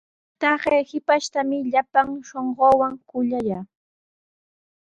Taqay 0.41 0.81
shipashtami 0.89 1.57
llapan 1.71 2.07
shunquuwan 2.27 2.93
kuyallaa. 3.09 3.63